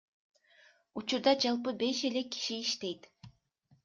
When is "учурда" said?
1.01-1.33